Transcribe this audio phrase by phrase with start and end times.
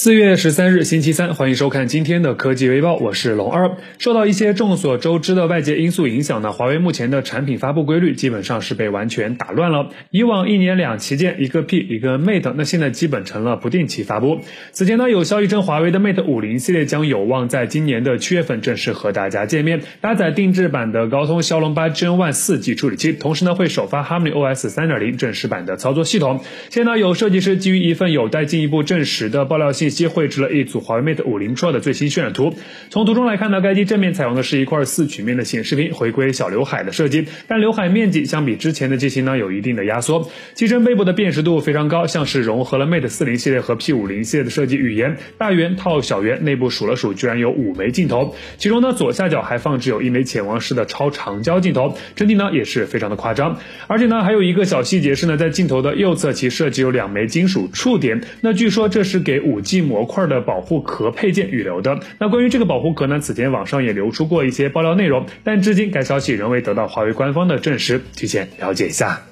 [0.00, 3.68] 四月十三日，星期三，欢迎收看今天的科技微报，我是龙二。
[3.98, 9.88] 受到一些众所周知的外界因素影响呢，华为目前的产品发布规律基本上是被完全打乱了。
[10.12, 14.38] 以往一年两旗舰，一个 P，一个 Mate，那现在基本成了不定期发布。
[14.70, 26.38] 此前呢，有消息称华为的 Mate 五零系列将有望在今年的七月份正式和大家见面，搭载定制版的高通骁龙八 Gen One 四 G 处理器，同时呢会首发 Harmony OS 三点零正式版的操作系统。
[26.70, 30.68] 现在，有设计师基于一份有待进一步证实的爆料信息，绘制了一。
[30.68, 32.54] 组华为 Mate 50 Pro 的最新渲染图，
[32.90, 40.30] 从图中来看呢，该机正面采用的是一块四曲面的显示屏，回归小刘海的设计，但刘海面积相比之前的机型呢有一定的压缩。
[40.52, 53.58] 机身背部的辨识度非常高，像是融合了 Mate 40系列和 P50 系列的设计语言，大圆套小圆，内部数了数，居然有五枚镜头，其中呢左下角还放置有一枚潜望式的超长焦镜头，整体呢也是非常的夸张。
[53.86, 60.58] 而且呢还有一个小细节是呢，在镜头的右侧其设计有两枚金属触点，那据说这是给 5G 模块的保。
[60.68, 62.00] 护壳配件预留的。
[62.18, 63.20] 那关于这个保护壳呢？
[63.20, 69.27] 此前网上也流出过一些爆料内容，但至今该消息仍未得到华为官方的证实，提前了解一下。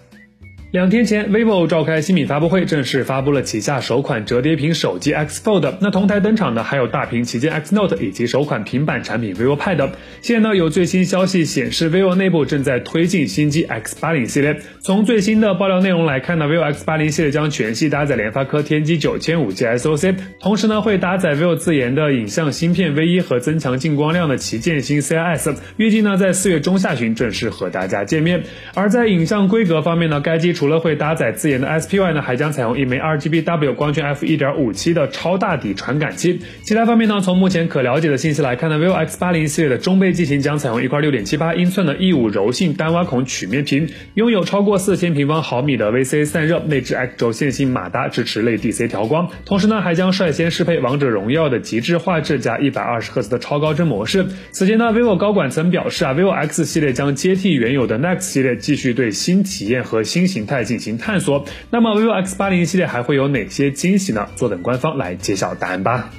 [0.76, 5.76] 两天前，vivo 召开新品发布会，正式发布了旗下首款折叠屏手机 X Fold。
[5.80, 9.92] 那同台登场的还有大屏旗舰 X Note 以及首款平板产品 vivo Pad。
[10.20, 14.54] 现在呢，有最新消息显示，vivo 内部正在推进新机 X 八零系列。
[14.82, 25.56] 从最新的爆料内容来看呢，vivo X 八零系列将全系搭载联发科天玑九千五 G SoC，同时呢会搭载 vivo 自研的影像芯片 V 一和增强进光量的旗舰新 CIS。
[25.78, 28.42] 预计呢在四月中下旬正式和大家见面。
[28.74, 36.40] 而在影像规格方面呢，该机除除了会搭载自研的 SPY 呢，还将采用一枚 RGBW 光圈 f 1.57的超大底传感器。
[36.64, 49.30] 其他方面呢，从目前可了解的信息来看呢，vivo X80 系列的中杯机型将采用一块6.78英寸的 E5 柔性单挖孔曲面屏，拥有超过4000平方毫米的 VCA 散热，内置 X 轴线性马达，支持类 DC 调光。
[49.44, 54.26] 同时呢，还将率先适配王者荣耀的极致画质加120赫兹的超高帧模式。
[54.50, 60.66] 此前呢，vivo 高管曾表示啊，vivo X 系列将接替原有的 Nex 系列，继续对新体验和新型态。
[60.66, 61.44] 进行探索。
[61.70, 64.26] 那么 vivo X 八零系列还会有哪些惊喜呢？
[64.34, 66.10] 坐等官方来揭晓答案吧。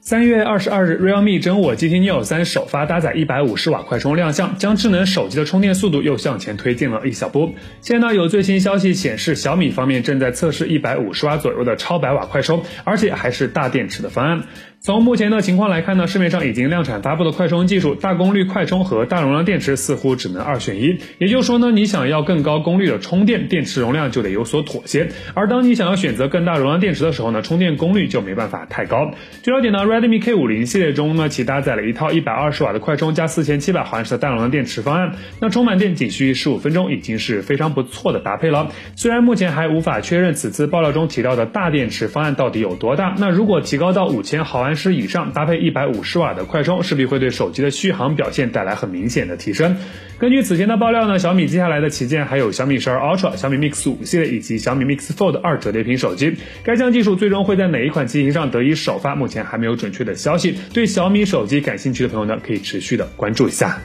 [0.00, 7.54] 三月二十二日，realme 真我 GT Neo 三首发搭载一百五十瓦快充亮相，将智能手机的充电速度又向前推进了一小步。
[7.80, 14.44] 现在呢，有最新消息显示，小米方面正在测试一百五十瓦左右的超百瓦快充，而且还是大电池的方案。
[14.86, 20.96] 从目前的情况来看呢，市面上已经量产发布的快充技术，大功率快充和大容量电池似乎只能二选一。
[21.18, 29.10] 也就是说呢，你想要更高功率的充电，电池容量就得有所妥协；而当你想要选择更大容量电池的时候呢，充电功率就没办法太高。
[29.42, 38.68] 据了解呢，Redmi K50 系列中呢，其搭载了一套一百二十瓦的快充加四千七百毫安时的大容量电池方案，那充满电仅需十五分钟，已经是非常不错的搭配了。
[38.94, 44.75] 虽然目前还无法确认此次爆料中提到的大电池方案到底有多大，那如果提高到五千毫安。
[44.76, 49.76] 十以上搭配一百五十瓦的快充，势必会对手机的续航表现带来很明显的提升。
[50.18, 56.36] 根据此前的爆料呢，小米接下来的旗舰还有小米十二 Ultra、小米 Mix 五系列以及小米 Mix Fold 二折叠屏手机。
[56.62, 60.56] 该项技术最终会在哪一款机型上得以首发，目前还没有准确的消息。
[60.72, 63.78] 对小米手机感兴趣的朋友呢，可以持续的关注一下。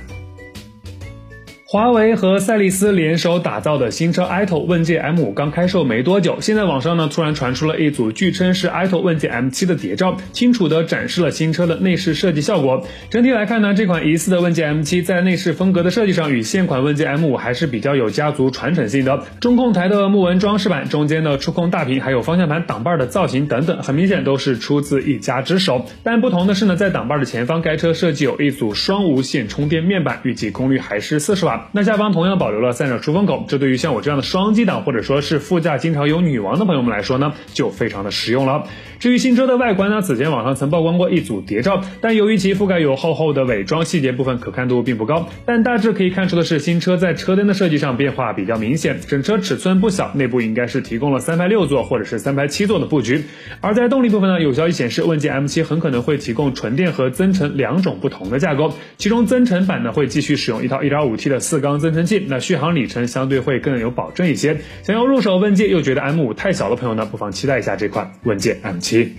[1.72, 12.86] 华为和赛力斯联手打造的新车 ito 问界 M5 刚开售没多久，现在网上呢突然传出了一组据称是 ito 问界 M7 的谍照，清楚的展示了新车的内饰设计效果。
[13.10, 19.24] 整体来看呢，这款疑似的问界 M7 在内饰风格的设计上与现款问界 M5 还是比较有家族传承性的。
[19.40, 25.86] 中控台的木纹装饰板，中间的触控大屏，还有方向盘挡把的造型等等，很明显都是出自一家之手。
[26.04, 31.61] 但不同的是呢，在挡把的前方，该车设计有一组双无线充电面板，预计功率还是四十瓦。
[31.72, 38.64] 那下方同样保留了散热出风口，这对于像我这样的双机挡或者说是副驾经常有女王的朋友们来说呢，就非常的实用了。
[39.00, 45.28] 至于新车的外观呢，此前网上曾曝光过一组谍照，但由于其覆盖有厚厚的伪装，细节部分可看度并不高。
[45.46, 53.24] 但大致可以看出的是，新车在车灯的设计上变化比较明显，整车尺寸不小，内部应该是提供了三排六座或者是三排七座的布局。
[53.60, 64.62] 而在动力部分呢，有消息显示，问界 M7 很可能会提供纯电和增程两种不同的架构，其中增程版呢会继续使用一套 1.5T 的四缸增程器，那续航里程相对会更有保证一些。
[64.84, 69.10] 想要入手问界又觉得 M5 太小的朋友呢，不妨期待一下这款问界 M7。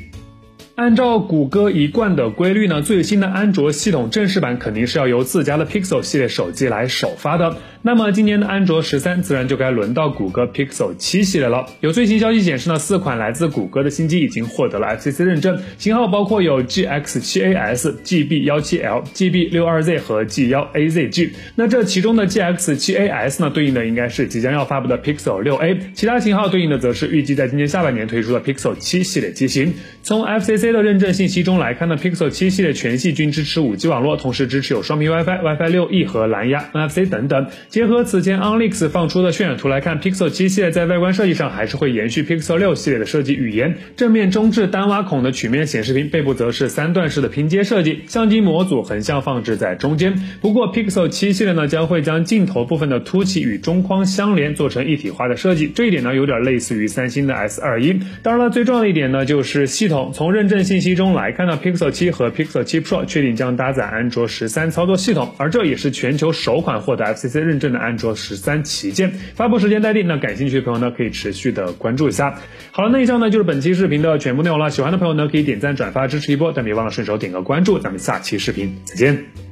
[0.75, 7.59] 按照谷歌一贯的规律呢，最新的安卓系统正式版肯定是要由自家的 Pixel 系列手机来首发的。
[7.85, 11.67] 那么今年的安卓十三自然就该轮到谷歌 Pixel 七系列了。
[11.81, 21.31] 有最新消息显示呢，四款来自谷歌的新机已经获得了 FCC 认证，型号包括有 GX7AS、GB17L、GB62Z 和 G1AZG。
[21.57, 29.75] 那这其中的 GX7AS 呢，对应的应该是即将要发布的 Pixel 6A，其他型号对应的则是预计在今年下半年推出的 Pixel 七系列机型。
[30.05, 37.49] 从 FCC 的认证信息中来看呢，Pixel 七系列全系均支持 5G 网络，同时支持有双频 WiFi、WiFi 6E 和蓝牙 NFC 等等。
[37.73, 43.77] 结合此前 OnLeaks 放出的渲染图来看，Pixel 七系列在外观设计上还是会延续 Pixel 六系列的设计语言。
[43.97, 50.13] 正面中置单挖孔的曲面显示屏，背部则是三段式的拼接设计，相机模组横向放置在中间。
[50.43, 55.67] 不过 Pixel 七系列呢，将会将镜头部分的凸起与中框相连，做成一体化的设计。
[55.67, 57.99] 这一点呢，有点类似于三星的 S 二一。
[58.23, 60.11] 当然了，最重要的一点呢，就是系统。
[60.13, 69.13] 从认证信息中来看呢，Pixel 七和 Pixel 七 Pro 确定将搭载安卓十三操作系统，而这也是全球首款获得 FCC 认证的安卓十三旗舰。
[69.35, 72.39] 发布时间待定，那感兴趣的朋友呢，可以持续的关注一下。
[72.73, 74.69] 好了，那以上呢就是本期视频的全部内容了。
[74.71, 77.79] 喜欢的朋友呢，可以点赞转发支持一波，但别忘了顺手点个关注。
[77.79, 79.52] 咱们下期视频再见。